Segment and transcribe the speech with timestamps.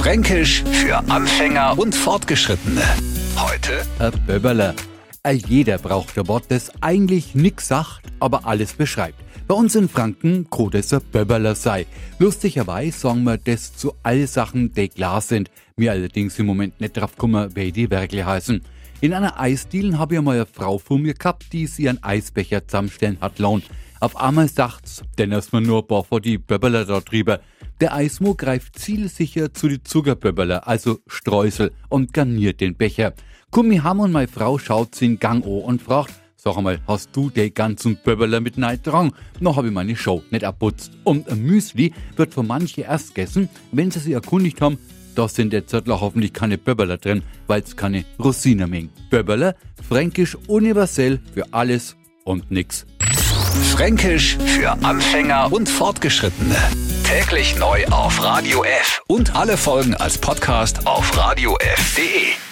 [0.00, 2.80] Fränkisch für Anfänger und Fortgeschrittene.
[3.36, 4.74] Heute Ein Böberler.
[5.22, 9.22] All jeder braucht ein Wort, das eigentlich nix sagt, aber alles beschreibt.
[9.46, 11.84] Bei uns in Franken kann das ein Böberler sei.
[12.18, 15.50] Lustigerweise sagen wir das zu all Sachen, die klar sind.
[15.76, 18.62] Mir allerdings im Moment nicht drauf kommen, wie die wirklich heißen.
[19.02, 22.66] In einer Eisdielen habe ich mal eine Frau vor mir gehabt, die sie einen Eisbecher
[22.66, 23.64] zusammenstellen hat lassen.
[24.00, 27.40] Auf einmal sagt's, denn erstmal nur ein paar vor die Böberler da drüber.
[27.82, 33.12] Der Eismo greift zielsicher zu die Zuckerböberler, also Streusel, und garniert den Becher.
[33.50, 37.14] Kummi Ham und meine Frau schaut sie in Gang an und fragt, sag einmal, hast
[37.14, 39.12] du den ganzen Böberler mit Neid dran?
[39.38, 40.92] Noch habe ich meine Show nicht abputzt.
[41.04, 44.78] Und ein Müsli wird von manchen erst gegessen, wenn sie sich erkundigt haben,
[45.14, 48.90] da sind jetzt hoffentlich keine Böberler drin, weil's keine Rosinen mengen.
[49.10, 52.86] Böberler, fränkisch universell für alles und nix.
[53.72, 56.56] Fränkisch für Anfänger und Fortgeschrittene.
[57.04, 62.49] Täglich neu auf Radio F und alle Folgen als Podcast auf radiof.de.